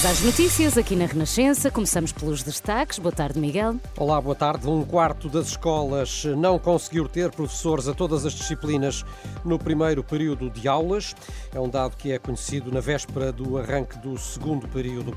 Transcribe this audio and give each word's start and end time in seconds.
Vamos 0.00 0.18
às 0.18 0.24
notícias 0.24 0.78
aqui 0.78 0.96
na 0.96 1.04
Renascença. 1.04 1.70
Começamos 1.70 2.10
pelos 2.10 2.42
destaques. 2.42 2.98
Boa 2.98 3.12
tarde, 3.12 3.38
Miguel. 3.38 3.76
Olá, 3.98 4.18
boa 4.18 4.34
tarde. 4.34 4.66
Um 4.66 4.82
quarto 4.82 5.28
das 5.28 5.48
escolas 5.48 6.24
não 6.38 6.58
conseguiu 6.58 7.06
ter 7.06 7.30
professores 7.30 7.86
a 7.86 7.92
todas 7.92 8.24
as 8.24 8.32
disciplinas 8.32 9.04
no 9.44 9.58
primeiro 9.58 10.02
período 10.02 10.48
de 10.48 10.66
aulas. 10.66 11.14
É 11.54 11.60
um 11.60 11.68
dado 11.68 11.98
que 11.98 12.12
é 12.12 12.18
conhecido 12.18 12.72
na 12.72 12.80
véspera 12.80 13.30
do 13.30 13.58
arranque 13.58 13.98
do 13.98 14.16
segundo 14.16 14.66
período. 14.68 15.10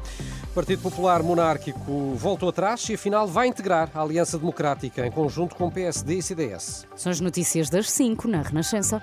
O 0.43 0.53
Partido 0.53 0.81
Popular 0.81 1.23
Monárquico 1.23 2.13
voltou 2.15 2.49
atrás 2.49 2.89
e, 2.89 2.95
afinal, 2.95 3.25
vai 3.25 3.47
integrar 3.47 3.89
a 3.95 4.01
Aliança 4.01 4.37
Democrática 4.37 5.07
em 5.07 5.11
conjunto 5.11 5.55
com 5.55 5.71
PSD 5.71 6.15
e 6.15 6.21
CDS. 6.21 6.85
São 6.93 7.09
as 7.09 7.21
notícias 7.21 7.69
das 7.69 7.89
5 7.89 8.27
na 8.27 8.41
Renascença. 8.41 9.01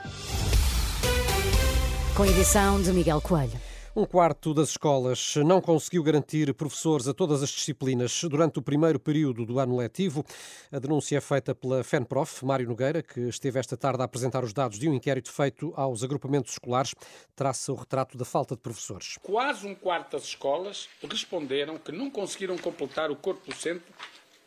Com 2.15 2.27
edição 2.27 2.83
de 2.83 2.93
Miguel 2.93 3.23
Coelho. 3.23 3.70
Um 4.01 4.07
quarto 4.07 4.55
das 4.55 4.71
escolas 4.71 5.37
não 5.37 5.61
conseguiu 5.61 6.03
garantir 6.03 6.55
professores 6.55 7.07
a 7.07 7.13
todas 7.13 7.43
as 7.43 7.51
disciplinas 7.51 8.25
durante 8.25 8.59
o 8.59 8.63
primeiro 8.63 8.99
período 8.99 9.45
do 9.45 9.59
ano 9.59 9.77
letivo. 9.77 10.25
A 10.73 10.79
denúncia 10.79 11.19
é 11.19 11.21
feita 11.21 11.55
pela 11.55 11.85
FENPROF, 11.85 12.43
Mário 12.47 12.67
Nogueira, 12.67 13.03
que 13.03 13.21
esteve 13.21 13.59
esta 13.59 13.77
tarde 13.77 14.01
a 14.01 14.07
apresentar 14.07 14.43
os 14.43 14.55
dados 14.55 14.79
de 14.79 14.89
um 14.89 14.95
inquérito 14.95 15.31
feito 15.31 15.75
aos 15.77 16.03
agrupamentos 16.03 16.53
escolares. 16.53 16.95
Traça 17.37 17.73
o 17.73 17.75
retrato 17.75 18.17
da 18.17 18.25
falta 18.25 18.57
de 18.57 18.63
professores. 18.63 19.19
Quase 19.21 19.67
um 19.67 19.75
quarto 19.75 20.13
das 20.13 20.25
escolas 20.25 20.89
responderam 21.07 21.77
que 21.77 21.93
não 21.93 22.09
conseguiram 22.09 22.57
completar 22.57 23.11
o 23.11 23.17
corpo 23.17 23.51
docente 23.51 23.85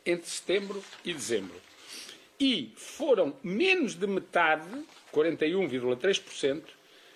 entre 0.03 0.27
setembro 0.31 0.83
e 1.05 1.13
dezembro. 1.13 1.61
E 2.39 2.73
foram 2.75 3.35
menos 3.43 3.93
de 3.93 4.07
metade, 4.07 4.67
41,3%, 5.13 6.63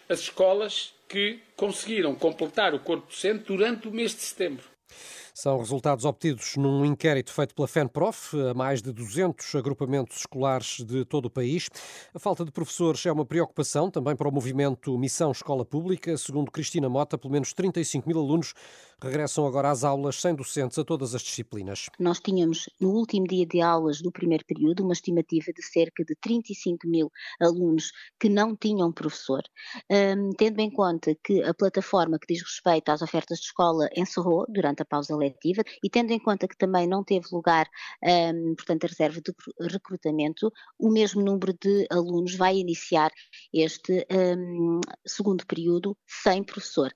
as 0.08 0.19
escolas 0.19 0.94
que 1.08 1.39
conseguiram 1.55 2.13
completar 2.16 2.73
o 2.73 2.80
corpo 2.80 3.08
docente 3.08 3.45
durante 3.45 3.88
o 3.88 3.91
mês 3.91 4.13
de 4.16 4.22
setembro. 4.22 4.66
São 5.40 5.60
resultados 5.60 6.04
obtidos 6.04 6.56
num 6.58 6.84
inquérito 6.84 7.32
feito 7.32 7.54
pela 7.54 7.68
FENPROF 7.68 8.36
a 8.50 8.56
mais 8.56 8.82
de 8.82 8.92
200 8.92 9.54
agrupamentos 9.54 10.18
escolares 10.18 10.84
de 10.84 11.06
todo 11.06 11.28
o 11.28 11.30
país. 11.30 11.70
A 12.12 12.18
falta 12.18 12.44
de 12.44 12.52
professores 12.52 13.06
é 13.06 13.12
uma 13.12 13.24
preocupação 13.24 13.92
também 13.92 14.16
para 14.16 14.28
o 14.28 14.32
movimento 14.32 14.98
Missão 14.98 15.32
Escola 15.32 15.64
Pública. 15.64 16.18
Segundo 16.18 16.50
Cristina 16.50 16.90
Mota, 16.90 17.20
pelo 17.20 17.32
menos 17.32 17.54
35 17.54 18.08
mil 18.08 18.18
alunos 18.18 18.56
regressam 19.00 19.46
agora 19.46 19.70
às 19.70 19.84
aulas 19.84 20.20
sem 20.20 20.34
docentes 20.34 20.80
a 20.80 20.84
todas 20.84 21.14
as 21.14 21.22
disciplinas. 21.22 21.88
Nós 22.00 22.20
tínhamos 22.20 22.68
no 22.82 22.90
último 22.90 23.28
dia 23.28 23.46
de 23.46 23.62
aulas 23.62 24.02
do 24.02 24.12
primeiro 24.12 24.44
período 24.44 24.84
uma 24.84 24.94
estimativa 24.94 25.54
de 25.54 25.62
cerca 25.62 26.04
de 26.04 26.16
35 26.16 26.88
mil 26.88 27.12
alunos 27.40 27.92
que 28.20 28.28
não 28.28 28.56
tinham 28.56 28.92
professor. 28.92 29.44
Um, 29.88 30.32
tendo 30.32 30.60
em 30.62 30.72
conta 30.72 31.16
que 31.24 31.44
a 31.44 31.54
plataforma 31.54 32.18
que 32.18 32.34
diz 32.34 32.42
respeito 32.42 32.90
às 32.90 33.04
ofertas 33.04 33.38
de 33.38 33.46
escola 33.46 33.88
encerrou 33.96 34.48
durante 34.50 34.82
a 34.82 34.86
pausa 34.86 35.16
letiva 35.28 35.64
e 35.83 35.89
tendo 35.89 36.11
em 36.11 36.20
conta 36.20 36.47
que 36.47 36.58
também 36.58 36.88
não 36.88 37.03
teve 37.03 37.28
lugar, 37.31 37.67
um, 38.03 38.56
portanto, 38.56 38.86
a 38.86 38.88
reserva 38.88 39.22
de 39.22 39.34
recrutamento, 39.69 40.52
o 40.80 40.89
mesmo 40.89 41.22
número 41.22 41.53
de 41.53 41.88
alunos 41.89 42.36
vai 42.36 42.58
iniciar 42.58 43.11
este 43.53 44.06
um, 44.11 44.80
segundo 45.06 45.45
período 45.45 45.97
sem 46.06 46.44
professor. 46.44 46.92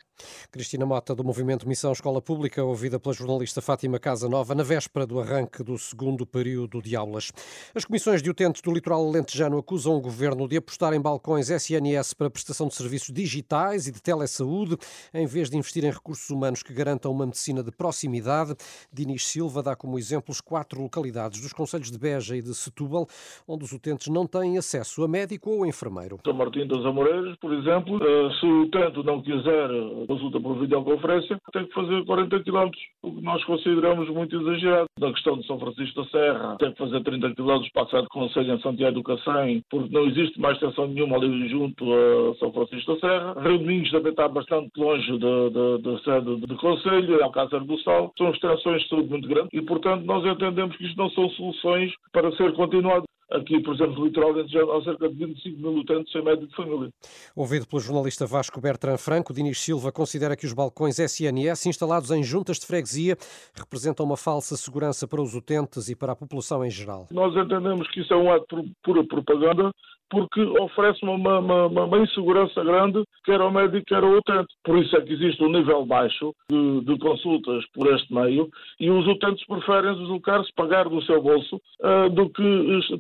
Cristina 0.52 0.86
Mota, 0.86 1.16
do 1.16 1.24
Movimento 1.24 1.68
Missão 1.68 1.92
Escola 1.92 2.22
Pública, 2.22 2.64
ouvida 2.64 3.00
pela 3.00 3.14
jornalista 3.14 3.62
Fátima 3.62 4.00
Casa 4.00 4.28
Nova, 4.28 4.54
na 4.56 4.64
véspera 4.64 5.06
do 5.06 5.20
arranque 5.20 5.64
do 5.64 5.78
segundo 5.78 6.26
período 6.26 6.82
de 6.82 6.96
aulas. 6.96 7.32
As 7.74 7.86
comissões 7.86 8.22
de 8.22 8.30
utentes 8.30 8.62
do 8.62 8.72
litoral 8.72 9.08
alentejano 9.08 9.58
acusam 9.58 9.96
o 9.96 10.02
governo 10.02 10.48
de 10.48 10.58
apostar 10.58 10.94
em 10.94 11.02
balcões 11.02 11.50
SNS 11.50 12.14
para 12.14 12.30
prestação 12.30 12.68
de 12.68 12.76
serviços 12.76 13.14
digitais 13.14 13.88
e 13.88 13.92
de 13.92 14.02
telesaúde, 14.02 14.78
em 15.14 15.26
vez 15.26 15.50
de 15.50 15.58
investir 15.58 15.84
em 15.84 15.92
recursos 15.92 16.30
humanos 16.30 16.64
que 16.64 16.74
garantam 16.74 17.12
uma 17.12 17.26
medicina 17.26 17.64
de 17.64 17.72
proximidade. 17.72 18.56
Dinis 18.92 19.28
Silva 19.28 19.62
dá 19.64 19.76
como 19.76 19.98
exemplos 19.98 20.42
quatro 20.42 20.82
localidades 20.82 21.42
dos 21.42 21.54
conselhos 21.54 21.92
de 21.92 21.98
Beja 21.98 22.36
e 22.36 22.42
de 22.42 22.54
Setúbal, 22.54 23.08
onde 23.48 23.64
os 23.64 23.72
utentes 23.72 24.08
não 24.08 24.26
têm 24.26 24.58
acesso 24.58 25.04
a 25.04 25.08
médico 25.08 25.50
ou 25.50 25.66
enfermeiro. 25.66 26.20
São 26.26 26.34
Martim 26.34 26.68
das 26.68 26.86
Amoreiras, 26.86 27.36
por 27.38 27.54
exemplo, 27.54 28.00
eh, 28.02 28.30
se 28.40 28.46
o 28.46 28.64
utente 28.64 29.04
não 29.04 29.22
quiser 29.22 29.70
consulta 30.12 30.40
por 30.42 30.60
videoconferência, 30.60 31.40
tem 31.54 31.66
que 31.66 31.74
fazer 31.74 32.04
40 32.06 32.44
km, 32.44 32.70
o 33.04 33.12
que 33.12 33.22
nós 33.22 33.44
consideramos 33.46 34.10
muito 34.10 34.40
exagerado. 34.42 34.88
Na 35.00 35.12
questão 35.14 35.38
de 35.38 35.48
São 35.48 35.58
Francisco 35.58 36.04
da 36.04 36.10
Serra, 36.10 36.58
tem 36.60 36.72
que 36.72 36.78
fazer 36.78 37.02
30 37.02 37.36
km 37.36 37.62
para 37.74 37.88
sede 37.88 38.04
do 38.04 38.10
Conselho 38.10 38.54
em 38.54 38.62
Santiago 38.62 38.96
do 38.96 39.04
Cacém, 39.04 39.62
porque 39.70 39.94
não 39.94 40.06
existe 40.06 40.40
mais 40.40 40.56
estação 40.56 40.88
nenhuma 40.88 41.16
ali 41.16 41.48
junto 41.50 41.86
a 41.94 42.36
São 42.36 42.52
Francisco 42.52 42.94
da 42.94 43.00
Serra. 43.00 43.42
Rio 43.42 43.58
Domingos 43.60 43.92
também 43.92 44.12
está 44.12 44.28
bastante 44.28 44.70
longe 44.78 45.18
da 45.18 46.00
sede 46.04 46.36
do 46.46 46.56
Conselho, 46.58 47.24
Alcácer 47.24 47.62
do 47.62 47.78
Sal. 47.80 48.12
São 48.18 48.32
extensões 48.32 48.82
de 48.84 48.90
saúde 48.90 49.10
muito 49.10 49.28
grandes 49.28 49.50
e, 49.54 49.62
portanto, 49.62 50.04
nós 50.06 50.26
entendemos 50.26 50.76
que 50.76 50.86
isto 50.86 50.98
não 50.98 51.10
são 51.12 51.30
soluções 51.32 51.92
para 52.12 52.32
ser 52.34 52.54
continuado. 52.54 53.06
Aqui, 53.32 53.62
por 53.62 53.74
exemplo, 53.74 53.96
no 53.98 54.06
litoral 54.06 54.32
alentejano, 54.32 54.74
há 54.74 54.84
cerca 54.84 55.08
de 55.08 55.16
25 55.16 55.58
mil 55.58 55.80
utentes 55.80 56.12
sem 56.12 56.22
médico 56.22 56.48
de 56.48 56.56
família. 56.56 56.90
Ouvido 57.34 57.66
pelo 57.66 57.82
jornalista 57.82 58.26
Vasco 58.26 58.60
Bertrand 58.60 58.98
Franco, 58.98 59.34
Dinis 59.34 59.58
Silva 59.58 59.90
considera 59.90 60.36
que 60.36 60.46
os 60.46 60.52
balcões 60.52 61.00
SNS 61.00 61.66
instalados 61.66 62.12
em 62.12 62.22
juntas 62.22 62.60
de 62.60 62.66
freguesia 62.66 63.16
representam 63.54 64.06
uma 64.06 64.18
falsa 64.18 64.58
segurança 64.58 65.08
para 65.08 65.22
os 65.22 65.34
utentes 65.34 65.88
e 65.88 65.96
para 65.96 66.12
a 66.12 66.16
população 66.16 66.66
em 66.66 66.70
geral. 66.70 67.08
Nós 67.10 67.34
entendemos 67.34 67.90
que 67.92 68.02
isso 68.02 68.14
é 68.14 68.18
um 68.18 68.30
ato 68.30 68.64
de 68.64 68.74
pura 68.84 69.06
propaganda 69.06 69.72
porque 70.12 70.42
oferece 70.60 71.00
uma, 71.04 71.40
uma, 71.40 71.68
uma, 71.68 71.98
insegurança 72.00 72.62
grande, 72.64 73.02
quer 73.24 73.40
ao 73.40 73.50
médico, 73.50 73.86
quer 73.88 74.04
ao 74.04 74.12
utente. 74.12 74.54
Por 74.62 74.78
isso 74.78 74.96
é 74.98 75.02
que 75.02 75.14
existe 75.14 75.42
um 75.42 75.50
nível 75.50 75.86
baixo 75.86 76.36
de, 76.50 76.82
de 76.82 77.00
consultas 77.00 77.64
por 77.74 77.88
este 77.96 78.14
meio 78.14 78.50
e 78.78 78.92
os 78.92 79.08
utentes 79.08 79.46
preferem 79.48 79.96
deslocar-se, 79.96 80.52
pagar 80.54 80.90
do 80.90 81.02
seu 81.04 81.22
bolso, 81.22 81.56
uh, 81.56 82.10
do 82.10 82.30
que 82.30 82.44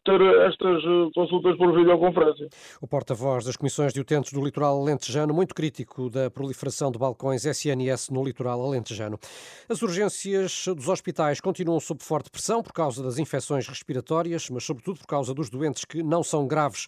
ter 0.05 0.21
estas 0.47 0.81
uh, 0.85 1.11
consultas 1.13 1.57
por 1.57 1.75
videoconferência. 1.75 2.47
O 2.81 2.87
porta-voz 2.87 3.43
das 3.43 3.57
comissões 3.57 3.93
de 3.93 3.99
utentes 3.99 4.31
do 4.31 4.43
litoral 4.43 4.79
alentejano, 4.81 5.33
muito 5.33 5.53
crítico 5.53 6.09
da 6.09 6.31
proliferação 6.31 6.91
de 6.91 6.97
balcões 6.97 7.45
SNS 7.45 8.09
no 8.09 8.23
litoral 8.23 8.61
alentejano. 8.61 9.19
As 9.67 9.81
urgências 9.81 10.63
dos 10.67 10.87
hospitais 10.87 11.41
continuam 11.41 11.79
sob 11.81 12.01
forte 12.01 12.31
pressão 12.31 12.63
por 12.63 12.71
causa 12.71 13.03
das 13.03 13.19
infecções 13.19 13.67
respiratórias, 13.67 14.49
mas 14.49 14.63
sobretudo 14.63 14.99
por 14.99 15.07
causa 15.07 15.33
dos 15.33 15.49
doentes 15.49 15.83
que 15.83 16.01
não 16.01 16.23
são 16.23 16.47
graves 16.47 16.87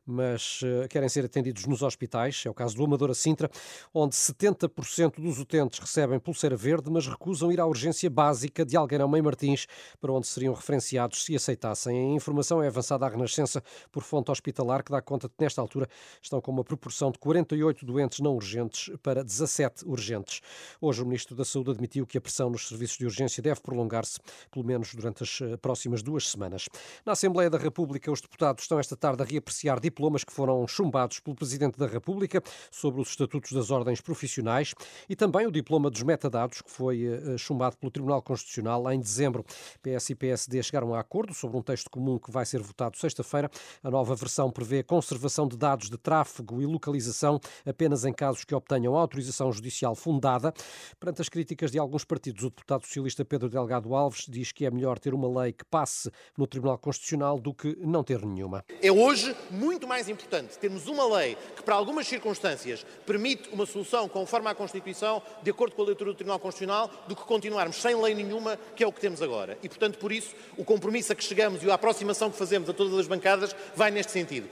mas 0.05 0.61
uh, 0.61 0.87
querem 0.89 1.07
ser 1.09 1.25
atendidos 1.25 1.65
nos 1.65 1.81
hospitais. 1.81 2.43
É 2.45 2.49
o 2.49 2.53
caso 2.53 2.75
do 2.75 2.83
Amadora 2.83 3.13
Sintra, 3.13 3.49
onde 3.93 4.15
70% 4.15 5.21
dos 5.21 5.39
utentes 5.39 5.79
recebem 5.79 6.19
pulseira 6.19 6.55
verde, 6.55 6.89
mas 6.89 7.07
recusam 7.07 7.51
ir 7.51 7.59
à 7.59 7.65
urgência 7.65 8.09
básica 8.09 8.65
de 8.65 8.75
Algueirão 8.75 9.07
Mãe 9.07 9.21
Martins, 9.21 9.67
para 9.99 10.11
onde 10.11 10.27
seriam 10.27 10.53
referenciados 10.53 11.23
se 11.23 11.35
aceitassem. 11.35 12.11
A 12.11 12.15
informação 12.15 12.61
é 12.61 12.67
avançada 12.67 13.05
à 13.05 13.09
Renascença 13.09 13.63
por 13.91 14.03
fonte 14.03 14.31
hospitalar, 14.31 14.83
que 14.83 14.91
dá 14.91 15.01
conta 15.01 15.27
de 15.27 15.35
que, 15.35 15.43
nesta 15.43 15.61
altura, 15.61 15.87
estão 16.21 16.41
com 16.41 16.51
uma 16.51 16.63
proporção 16.63 17.11
de 17.11 17.19
48 17.19 17.85
doentes 17.85 18.19
não 18.19 18.35
urgentes 18.35 18.91
para 19.03 19.23
17 19.23 19.85
urgentes. 19.85 20.41
Hoje, 20.79 21.01
o 21.01 21.05
Ministro 21.05 21.35
da 21.35 21.45
Saúde 21.45 21.71
admitiu 21.71 22.05
que 22.05 22.17
a 22.17 22.21
pressão 22.21 22.49
nos 22.49 22.67
serviços 22.67 22.97
de 22.97 23.05
urgência 23.05 23.41
deve 23.41 23.61
prolongar-se, 23.61 24.19
pelo 24.49 24.65
menos 24.65 24.93
durante 24.93 25.23
as 25.23 25.41
eh, 25.41 25.57
próximas 25.57 26.01
duas 26.01 26.29
semanas. 26.29 26.67
Na 27.05 27.13
Assembleia 27.13 27.49
da 27.49 27.57
República, 27.57 28.11
os 28.11 28.21
deputados 28.21 28.63
estão 28.63 28.79
esta 28.79 28.95
tarde 28.95 29.21
a 29.21 29.25
reapreciar 29.25 29.79
diplomas 29.91 30.23
que 30.23 30.31
foram 30.31 30.65
chumbados 30.67 31.19
pelo 31.19 31.35
Presidente 31.35 31.77
da 31.77 31.85
República 31.85 32.41
sobre 32.71 33.01
os 33.01 33.09
estatutos 33.09 33.51
das 33.51 33.69
ordens 33.69 33.99
profissionais 33.99 34.73
e 35.09 35.15
também 35.15 35.45
o 35.45 35.51
diploma 35.51 35.89
dos 35.89 36.01
metadados, 36.01 36.61
que 36.61 36.71
foi 36.71 37.03
eh, 37.03 37.37
chumbado 37.37 37.75
pelo 37.77 37.91
Tribunal 37.91 38.21
Constitucional 38.21 38.89
em 38.91 38.99
dezembro. 38.99 39.45
PS 39.83 40.11
e 40.11 40.15
PSD 40.15 40.63
chegaram 40.63 40.95
a 40.95 41.01
acordo 41.01 41.33
sobre 41.33 41.57
um 41.57 41.61
texto 41.61 41.89
comum 41.89 42.17
que 42.17 42.31
vai 42.31 42.45
ser 42.45 42.61
votado 42.61 42.97
sexta-feira. 42.97 43.51
A 43.83 43.91
nova 43.91 44.15
versão 44.15 44.49
prevê 44.49 44.81
conservação 44.81 45.47
de 45.47 45.57
dados 45.57 45.89
de 45.89 45.97
tráfego 45.97 46.61
e 46.61 46.65
localização 46.65 47.39
apenas 47.65 48.05
em 48.05 48.13
casos 48.13 48.45
que 48.45 48.55
obtenham 48.55 48.95
autorização 48.95 49.51
judicial 49.51 49.93
fundada. 49.93 50.53
Perante 50.99 51.21
as 51.21 51.27
críticas 51.27 51.71
de 51.71 51.77
alguns 51.77 52.05
partidos, 52.05 52.43
o 52.43 52.49
deputado 52.49 52.85
socialista 52.85 53.25
Pedro 53.25 53.49
Delgado 53.49 53.93
Alves 53.93 54.25
diz 54.29 54.51
que 54.51 54.65
é 54.65 54.71
melhor 54.71 54.97
ter 54.97 55.13
uma 55.13 55.41
lei 55.41 55.51
que 55.51 55.65
passe 55.65 56.09
no 56.37 56.47
Tribunal 56.47 56.77
Constitucional 56.77 57.37
do 57.39 57.53
que 57.53 57.77
não 57.81 58.03
ter 58.03 58.25
nenhuma. 58.25 58.63
É 58.81 58.91
hoje 58.91 59.35
muito 59.49 59.80
muito 59.81 59.87
mais 59.87 60.07
importante 60.07 60.59
termos 60.59 60.85
uma 60.85 61.11
lei 61.17 61.35
que, 61.55 61.63
para 61.63 61.73
algumas 61.73 62.05
circunstâncias, 62.05 62.85
permite 63.03 63.49
uma 63.51 63.65
solução 63.65 64.07
conforme 64.07 64.47
à 64.47 64.53
Constituição, 64.53 65.23
de 65.41 65.49
acordo 65.49 65.75
com 65.75 65.81
a 65.81 65.85
leitura 65.85 66.11
do 66.11 66.15
Tribunal 66.15 66.37
Constitucional, 66.37 66.87
do 67.07 67.15
que 67.15 67.23
continuarmos 67.23 67.81
sem 67.81 67.99
lei 67.99 68.13
nenhuma, 68.13 68.59
que 68.75 68.83
é 68.83 68.87
o 68.87 68.91
que 68.91 69.01
temos 69.01 69.23
agora. 69.23 69.57
E, 69.63 69.67
portanto, 69.67 69.97
por 69.97 70.11
isso, 70.11 70.35
o 70.55 70.63
compromisso 70.63 71.11
a 71.11 71.15
que 71.15 71.23
chegamos 71.23 71.63
e 71.63 71.71
a 71.71 71.73
aproximação 71.73 72.29
que 72.29 72.37
fazemos 72.37 72.69
a 72.69 72.73
todas 72.73 72.93
as 72.93 73.07
bancadas 73.07 73.55
vai 73.75 73.89
neste 73.89 74.11
sentido. 74.11 74.47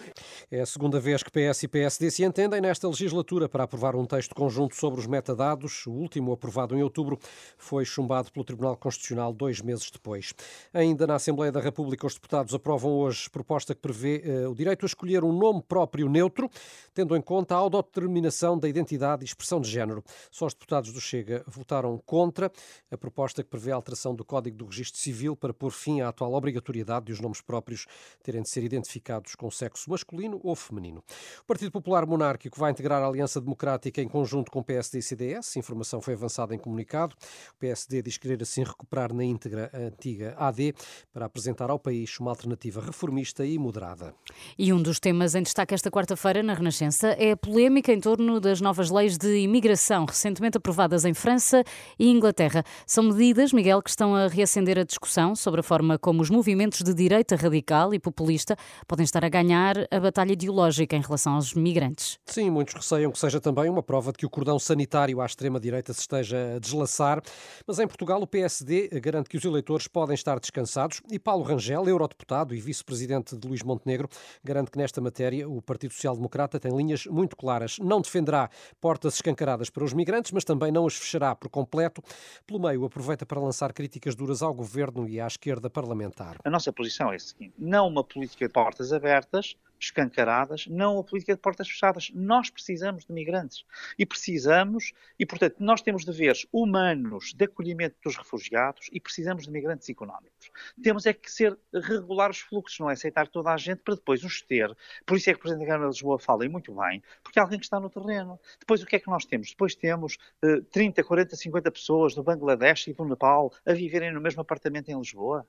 É 0.50 0.62
a 0.62 0.66
segunda 0.66 1.00
vez 1.00 1.22
que 1.22 1.30
PS 1.30 1.62
e 1.62 1.68
PSD 1.68 2.10
se 2.10 2.24
entendem 2.24 2.60
nesta 2.60 2.88
legislatura 2.88 3.48
para 3.48 3.66
aprovar 3.66 3.96
um 3.96 4.06
texto 4.06 4.34
conjunto 4.34 4.76
sobre 4.76 5.00
os 5.00 5.06
metadados. 5.06 5.86
O 5.86 5.92
último, 5.92 6.32
aprovado 6.32 6.76
em 6.76 6.82
outubro, 6.82 7.20
foi 7.56 7.86
chumbado 7.86 8.32
pelo 8.32 8.44
Tribunal 8.44 8.76
Constitucional 8.76 9.32
dois 9.32 9.62
meses 9.62 9.92
depois. 9.92 10.34
Ainda 10.74 11.06
na 11.06 11.16
Assembleia 11.16 11.52
da 11.52 11.60
República, 11.60 12.08
os 12.08 12.16
deputados 12.16 12.56
aprovam 12.56 12.94
hoje 12.94 13.30
proposta 13.30 13.76
que 13.76 13.82
prevê 13.82 14.24
eh, 14.26 14.48
o 14.48 14.56
direito 14.56 14.86
a 14.86 14.88
escolher 14.88 15.19
um 15.24 15.32
nome 15.32 15.62
próprio 15.62 16.10
neutro, 16.10 16.50
tendo 16.94 17.16
em 17.16 17.22
conta 17.22 17.56
a 17.56 17.58
autodeterminação 17.58 18.58
da 18.58 18.68
identidade 18.68 19.24
e 19.24 19.26
expressão 19.26 19.60
de 19.60 19.70
género. 19.70 20.04
Só 20.32 20.46
os 20.46 20.54
deputados 20.54 20.92
do 20.92 21.02
Chega 21.02 21.44
votaram 21.48 21.98
contra 22.06 22.52
a 22.92 22.98
proposta 22.98 23.44
que 23.44 23.50
prevê 23.50 23.72
a 23.72 23.76
alteração 23.76 24.16
do 24.16 24.26
Código 24.26 24.58
do 24.58 24.66
Registro 24.66 25.00
Civil 25.00 25.36
para 25.36 25.54
pôr 25.54 25.72
fim 25.72 26.02
à 26.02 26.10
atual 26.10 26.34
obrigatoriedade 26.34 27.08
de 27.08 27.14
os 27.14 27.20
nomes 27.20 27.42
próprios 27.42 27.86
terem 28.24 28.42
de 28.42 28.50
ser 28.50 28.64
identificados 28.64 29.36
com 29.36 29.50
sexo 29.50 29.90
masculino 29.90 30.40
ou 30.44 30.56
feminino. 30.56 31.04
O 31.42 31.46
Partido 31.46 31.72
Popular 31.72 32.06
Monárquico 32.06 32.60
vai 32.60 32.72
integrar 32.72 33.02
a 33.02 33.08
Aliança 33.08 33.40
Democrática 33.40 34.02
em 34.02 34.08
conjunto 34.08 34.52
com 34.52 34.64
PSD 34.64 35.00
e 35.00 35.02
CDS. 35.02 35.56
A 35.56 35.60
informação 35.60 36.02
foi 36.02 36.14
avançada 36.14 36.54
em 36.54 36.58
comunicado. 36.58 37.16
O 37.56 37.60
PSD 37.60 38.02
diz 38.02 38.18
querer 38.18 38.42
assim 38.42 38.64
recuperar 38.64 39.14
na 39.14 39.24
íntegra 39.24 39.70
a 39.74 39.78
antiga 39.78 40.36
AD 40.38 40.74
para 41.12 41.26
apresentar 41.26 41.70
ao 41.70 41.80
país 41.80 42.20
uma 42.20 42.32
alternativa 42.32 42.82
reformista 42.82 43.46
e 43.46 43.58
moderada. 43.58 44.14
E 44.58 44.72
um 44.74 44.82
dos 44.82 45.00
temas 45.10 45.34
em 45.34 45.42
destaque 45.42 45.74
esta 45.74 45.90
quarta-feira 45.90 46.44
na 46.44 46.54
Renascença 46.54 47.08
é 47.18 47.32
a 47.32 47.38
polémica 47.38 47.92
em 47.92 48.00
torno 48.00 48.40
das 48.40 48.62
novas 48.62 48.92
leis 48.92 49.18
de 49.18 49.40
imigração 49.40 50.06
recentemente 50.06 50.58
aprovadas 50.58 51.04
em 51.04 51.16
França 51.16 51.64
e 51.98 52.12
Inglaterra. 52.12 52.64
São 52.86 53.06
medidas, 53.06 53.52
Miguel, 53.52 53.82
que 53.82 53.90
estão 53.90 54.14
a 54.14 54.28
reacender 54.28 54.78
a 54.78 54.84
discussão 54.84 55.36
sobre 55.36 55.62
a 55.62 55.64
forma 55.64 55.98
como 55.98 56.22
os 56.22 56.30
movimentos 56.30 56.84
de 56.84 56.94
direita 56.94 57.36
radical 57.36 57.92
e 57.92 57.98
populista 57.98 58.56
podem 58.88 59.04
estar 59.04 59.26
a 59.26 59.30
ganhar 59.30 59.78
a 59.90 60.00
batalha 60.00 60.34
ideológica 60.34 60.96
em 60.96 61.02
relação 61.02 61.34
aos 61.34 61.56
migrantes. 61.56 62.20
Sim, 62.28 62.52
muitos 62.52 62.76
receiam 62.76 63.12
que 63.12 63.18
seja 63.18 63.42
também 63.42 63.68
uma 63.68 63.82
prova 63.82 64.12
de 64.12 64.20
que 64.20 64.28
o 64.28 64.30
cordão 64.30 64.60
sanitário 64.60 65.22
à 65.22 65.26
extrema-direita 65.26 65.92
se 65.92 66.02
esteja 66.02 66.58
a 66.58 66.60
deslaçar, 66.60 67.20
mas 67.66 67.80
em 67.80 67.88
Portugal 67.88 68.22
o 68.22 68.28
PSD 68.28 68.90
garante 69.02 69.28
que 69.28 69.38
os 69.38 69.44
eleitores 69.44 69.88
podem 69.88 70.14
estar 70.14 70.40
descansados 70.40 71.02
e 71.10 71.18
Paulo 71.18 71.44
Rangel, 71.44 71.88
eurodeputado 71.88 72.54
e 72.54 72.62
vice-presidente 72.62 73.36
de 73.36 73.48
Luís 73.48 73.64
Montenegro, 73.64 74.08
garante 74.44 74.70
que 74.70 74.78
nesta 74.78 74.99
matéria 75.02 75.48
o 75.50 75.62
Partido 75.62 75.94
Social 75.94 76.16
Democrata 76.16 76.60
tem 76.60 76.76
linhas 76.76 77.06
muito 77.06 77.36
claras. 77.36 77.78
Não 77.80 78.02
defenderá 78.02 78.50
portas 78.80 79.16
escancaradas 79.16 79.70
para 79.70 79.84
os 79.84 79.94
migrantes, 79.94 80.32
mas 80.32 80.44
também 80.44 80.72
não 80.72 80.86
as 80.86 80.96
fechará 80.96 81.36
por 81.36 81.50
completo. 81.50 82.02
Pelo 82.46 82.60
meio, 82.60 82.86
aproveita 82.86 83.26
para 83.26 83.40
lançar 83.40 83.74
críticas 83.74 84.16
duras 84.16 84.42
ao 84.42 84.54
governo 84.54 85.08
e 85.08 85.20
à 85.20 85.28
esquerda 85.28 85.70
parlamentar. 85.70 86.38
A 86.44 86.50
nossa 86.50 86.72
posição 86.72 87.12
é 87.12 87.16
a 87.16 87.20
seguinte: 87.20 87.54
não 87.58 87.88
uma 87.88 88.04
política 88.04 88.48
de 88.48 88.54
portas 88.54 88.94
abertas, 88.94 89.56
escancaradas, 89.80 90.68
não 90.68 91.00
a 91.00 91.04
política 91.04 91.34
de 91.36 91.42
portas 91.42 91.68
fechadas. 91.68 92.12
Nós 92.14 92.50
precisamos 92.50 93.06
de 93.06 93.14
migrantes 93.14 93.66
e 93.98 94.06
precisamos, 94.06 94.94
e 95.18 95.26
portanto, 95.26 95.56
nós 95.60 95.82
temos 95.82 96.04
deveres 96.06 96.46
humanos 96.52 97.34
de 97.34 97.46
acolhimento 97.46 97.96
dos 98.04 98.18
refugiados 98.18 98.90
e 98.92 99.00
precisamos 99.00 99.46
de 99.46 99.52
migrantes 99.52 99.90
económicos. 99.90 100.52
Temos 100.82 101.06
é 101.06 101.14
que 101.14 101.32
ser 101.32 101.58
regular 101.74 102.30
os 102.30 102.40
fluxos, 102.40 102.80
não 102.80 102.90
é 102.90 102.94
aceitar 102.94 103.28
toda 103.28 103.52
a 103.52 103.58
gente 103.58 103.80
para 103.80 103.96
depois 103.96 104.24
os 104.24 104.42
ter. 104.42 104.76
Por 105.06 105.18
isso 105.18 105.30
é 105.30 105.34
que 105.34 105.40
o 105.40 105.42
Presidente 105.42 105.66
da 105.66 105.74
Câmara 105.74 105.90
de 105.90 105.96
Lisboa 105.96 106.20
fala 106.20 106.46
e 106.46 106.50
muito 106.50 106.74
bem, 106.74 107.02
porque 107.24 107.40
é 107.40 107.42
alguém 107.42 107.60
que 107.60 107.66
está 107.66 107.80
no 107.80 107.90
terreno. 107.90 108.40
Depois 108.60 108.82
o 108.84 108.86
que 108.86 108.96
é 108.96 109.00
que 109.00 109.08
nós 109.08 109.26
temos? 109.26 109.50
Depois 109.50 109.76
temos 109.76 110.18
uh, 110.44 110.62
30, 110.64 111.04
40, 111.04 111.36
50 111.36 111.72
pessoas 111.72 112.14
do 112.14 112.24
Bangladesh 112.24 112.88
e 112.88 112.94
do 112.94 113.06
Nepal 113.06 113.54
a 113.66 113.74
viverem 113.74 114.12
no 114.12 114.22
mesmo 114.22 114.42
apartamento 114.42 114.90
em 114.90 114.98
Lisboa. 114.98 115.48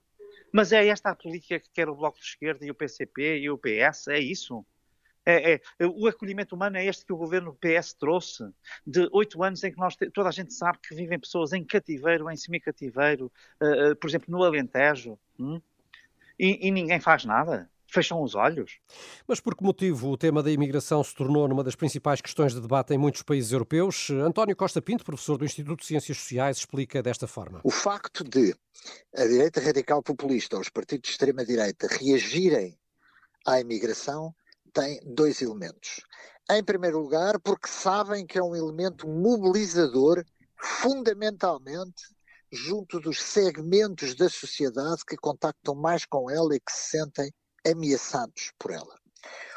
Mas 0.53 0.73
é 0.73 0.87
esta 0.87 1.11
a 1.11 1.17
política 1.17 1.61
que 1.61 1.71
quer 1.71 1.89
o 1.89 1.95
Bloco 1.95 2.19
de 2.19 2.25
Esquerda 2.25 2.65
e 2.65 2.71
o 2.71 2.75
PCP 2.75 3.39
e 3.39 3.51
o 3.51 3.59
PS? 3.59 4.09
É 4.09 4.19
isso? 4.19 4.65
É, 5.25 5.55
é, 5.55 5.61
o 5.87 6.09
acolhimento 6.09 6.55
humano 6.55 6.79
é 6.79 6.85
este 6.85 7.05
que 7.05 7.13
o 7.13 7.17
governo 7.17 7.55
PS 7.61 7.93
trouxe, 7.93 8.43
de 8.87 9.07
oito 9.13 9.43
anos 9.43 9.63
em 9.63 9.71
que 9.71 9.79
nós, 9.79 9.95
toda 10.15 10.29
a 10.29 10.33
gente 10.33 10.53
sabe 10.55 10.79
que 10.83 10.95
vivem 10.95 11.21
pessoas 11.21 11.53
em 11.53 11.63
cativeiro, 11.63 12.31
em 12.31 12.37
semi-cativeiro, 12.37 13.31
uh, 13.61 13.93
uh, 13.93 13.97
por 13.97 14.09
exemplo, 14.09 14.27
no 14.31 14.43
Alentejo, 14.43 15.19
hum? 15.39 15.61
e, 16.39 16.67
e 16.67 16.71
ninguém 16.71 16.99
faz 17.01 17.25
nada 17.27 17.71
fecham 17.93 18.23
os 18.23 18.35
olhos. 18.35 18.79
Mas 19.27 19.41
por 19.41 19.57
que 19.57 19.65
motivo 19.65 20.11
o 20.11 20.17
tema 20.17 20.43
da 20.43 20.51
imigração 20.51 21.03
se 21.03 21.15
tornou 21.15 21.49
numa 21.49 21.65
das 21.65 21.75
principais 21.75 22.21
questões 22.21 22.55
de 22.55 22.61
debate 22.61 22.95
em 22.95 22.99
muitos 22.99 23.23
países 23.23 23.53
europeus? 23.53 24.11
António 24.11 24.57
Costa 24.57 24.81
Pinto, 24.81 25.05
professor 25.05 25.37
do 25.37 25.45
Instituto 25.45 25.81
de 25.81 25.87
Ciências 25.87 26.19
Sociais, 26.19 26.59
explica 26.59 27.03
desta 27.03 27.27
forma. 27.27 27.61
O 27.65 27.71
facto 27.71 28.25
de 28.25 28.55
a 29.15 29.25
direita 29.25 29.61
radical 29.61 30.03
populista, 30.03 30.59
os 30.59 30.69
partidos 30.69 31.09
de 31.09 31.13
extrema-direita, 31.13 31.89
reagirem 31.89 32.79
à 33.47 33.61
imigração 33.61 34.35
tem 34.73 35.01
dois 35.05 35.43
elementos. 35.43 36.01
Em 36.51 36.65
primeiro 36.65 37.01
lugar, 37.01 37.39
porque 37.41 37.69
sabem 37.69 38.27
que 38.27 38.39
é 38.39 38.43
um 38.43 38.57
elemento 38.57 39.09
mobilizador 39.09 40.25
fundamentalmente 40.57 42.03
junto 42.53 42.99
dos 42.99 43.23
segmentos 43.23 44.15
da 44.15 44.29
sociedade 44.29 45.05
que 45.07 45.17
contactam 45.17 45.75
mais 45.75 46.05
com 46.05 46.29
ela 46.31 46.55
e 46.55 46.61
que 46.61 46.73
se 46.73 46.91
sentem 46.91 47.33
ameaçados 47.67 48.53
por 48.59 48.71
ela. 48.71 48.99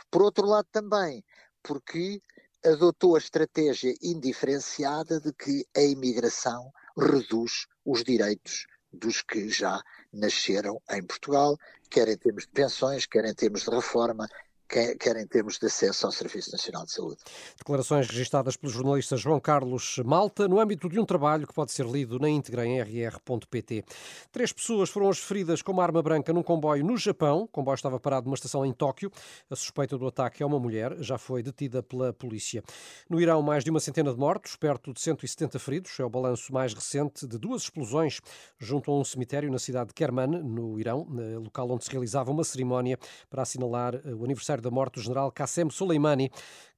Por 0.10 0.22
outro 0.22 0.46
lado, 0.46 0.68
também 0.72 1.24
porque 1.62 2.22
adotou 2.64 3.16
a 3.16 3.20
estratégia 3.20 3.94
indiferenciada 4.02 5.20
de 5.20 5.34
que 5.34 5.66
a 5.76 5.82
imigração 5.82 6.72
reduz 6.98 7.66
os 7.86 8.04
direitos 8.04 8.66
dos 8.92 9.22
que 9.22 9.50
já 9.50 9.82
nasceram 10.12 10.80
em 10.92 11.04
Portugal, 11.04 11.58
quer 11.90 12.08
em 12.08 12.18
termos 12.18 12.44
de 12.44 12.52
pensões, 12.52 13.06
quer 13.06 13.26
em 13.26 13.34
termos 13.34 13.64
de 13.64 13.70
reforma, 13.72 14.28
quer 14.74 15.18
em 15.18 15.28
termos 15.28 15.60
de 15.60 15.68
acesso 15.68 16.06
ao 16.06 16.12
Serviço 16.12 16.52
Nacional 16.52 16.84
de 16.86 16.92
Saúde. 16.92 17.18
Declarações 17.58 18.08
registadas 18.08 18.58
pelo 18.58 18.72
jornalista 18.72 19.16
João 19.16 19.40
Carlos 19.40 20.00
Malta 20.04 20.48
no 20.48 20.60
âmbito 20.60 20.90
de 20.90 21.00
um 21.00 21.06
trabalho 21.06 21.46
que 21.46 21.54
pode 21.54 21.72
ser 21.72 21.86
lido 21.86 22.18
na 22.18 22.28
íntegra 22.28 22.66
em 22.66 22.82
rr.pt. 22.82 23.86
Três 24.32 24.52
pessoas 24.52 24.90
foram 24.90 25.10
as 25.10 25.20
feridas 25.20 25.62
com 25.62 25.72
uma 25.72 25.84
arma 25.84 26.02
branca 26.02 26.34
num 26.34 26.42
comboio 26.42 26.84
no 26.84 26.98
Japão. 26.98 27.44
O 27.44 27.48
comboio 27.48 27.76
estava 27.76 28.00
parado 28.00 28.26
numa 28.26 28.34
estação 28.36 28.66
em 28.66 28.74
Tóquio. 28.74 29.12
A 29.50 29.56
suspeita 29.56 29.96
do 29.98 30.08
ataque 30.08 30.42
é 30.42 30.46
uma 30.46 30.60
mulher, 30.60 30.96
já 31.00 31.20
foi 31.20 31.44
detida 31.44 31.84
pela 31.84 32.12
polícia. 32.12 32.64
No 33.08 33.22
Irão, 33.22 33.44
mais 33.44 33.64
de 33.64 33.70
uma 33.70 33.80
centena 33.80 34.12
de 34.12 34.20
mortos, 34.20 34.56
perto 34.56 34.92
de 34.92 35.00
170 35.00 35.60
feridos. 35.60 36.00
É 36.00 36.04
o 36.04 36.10
balanço 36.10 36.52
mais 36.52 36.74
recente 36.74 37.28
de 37.28 37.38
duas 37.38 37.64
explosões 37.64 38.22
junto 38.58 38.90
a 38.90 39.00
um 39.00 39.04
cemitério 39.04 39.52
na 39.52 39.60
cidade 39.60 39.90
de 39.90 39.94
Kerman, 39.94 40.42
no 40.42 40.80
Irão, 40.80 41.08
local 41.44 41.70
onde 41.70 41.84
se 41.84 41.92
realizava 41.92 42.32
uma 42.32 42.44
cerimónia 42.44 42.98
para 43.30 43.44
assinalar 43.44 43.96
o 44.08 44.24
aniversário 44.24 44.63
da 44.64 44.72
morte 44.72 44.96
do 44.96 45.02
general 45.02 45.32
Qassem 45.32 45.70
Soleimani, 45.70 46.32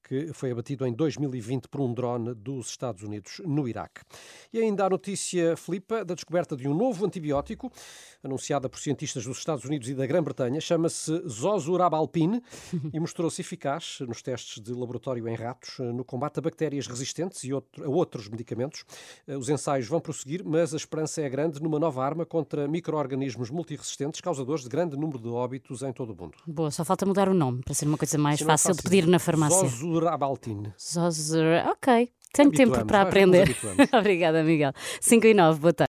que 0.08 0.32
foi 0.34 0.52
abatido 0.52 0.86
em 0.86 0.94
2020 0.94 1.68
por 1.68 1.82
um 1.82 1.92
drone 1.92 2.36
dos 2.36 2.70
Estados 2.70 3.02
Unidos 3.02 3.42
no 3.44 3.68
Iraque. 3.68 4.02
E 4.54 4.60
ainda 4.60 4.86
a 4.86 4.90
notícia, 4.90 5.58
Filipa, 5.58 6.06
da 6.06 6.14
descoberta 6.14 6.56
de 6.56 6.68
um 6.68 6.76
novo 6.76 7.06
antibiótico, 7.06 7.72
anunciada 8.24 8.70
por 8.70 8.80
cientistas 8.80 9.26
dos 9.26 9.40
Estados 9.40 9.66
Unidos 9.66 9.90
e 9.90 9.96
da 9.96 10.06
Grã-Bretanha, 10.06 10.62
chama-se 10.62 11.28
Zosurabalpine 11.28 12.42
e 12.94 13.00
mostrou-se 13.00 13.42
eficaz 13.42 13.98
nos 14.02 14.22
testes 14.22 14.62
de 14.62 14.74
laboratório 14.74 15.28
em 15.28 15.36
ratos 15.36 15.80
no 15.80 16.06
combate 16.06 16.38
a 16.38 16.42
bactérias 16.42 16.86
resistentes 16.86 17.44
e 17.44 17.52
a 17.52 17.62
outros 17.88 18.30
medicamentos. 18.30 18.86
Os 19.28 19.50
ensaios 19.50 19.88
vão 19.88 20.00
prosseguir, 20.00 20.44
mas 20.46 20.74
a 20.74 20.78
esperança 20.78 21.22
é 21.22 21.30
grande 21.30 21.62
numa 21.62 21.80
nova 21.80 22.06
arma 22.06 22.26
contra 22.26 22.68
micro-organismos 22.68 23.50
multiresistentes, 23.50 24.22
causadores 24.22 24.64
de 24.64 24.70
grande 24.70 24.96
número 24.96 25.20
de 25.20 25.30
óbitos 25.30 25.82
em 25.82 25.92
todo 25.92 26.14
o 26.14 26.16
mundo. 26.16 26.38
Boa, 26.46 26.70
só 26.70 26.86
falta 26.86 27.06
mudar 27.06 27.28
o 27.28 27.34
nome 27.34 27.64
para 27.64 27.74
ser 27.74 27.88
uma 27.88 27.98
coisa 27.98 28.18
mais 28.18 28.40
fácil, 28.40 28.72
é 28.72 28.74
fácil, 28.74 28.76
de 28.76 28.84
pedir 28.84 29.08
na 29.08 29.18
farmácia. 29.18 29.68
Zosurabalpine. 29.96 30.74
Zosur... 30.78 31.46
Ok. 31.72 32.10
Tenho 32.34 32.52
tempo 32.52 32.86
para 32.86 33.02
aprender. 33.02 33.56
Obrigada, 33.98 34.44
Miguel. 34.44 34.74
5 35.00 35.28
e 35.28 35.34
9, 35.34 35.60
boa 35.60 35.74
tarde. 35.74 35.84